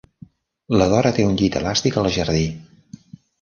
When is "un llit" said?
1.33-1.59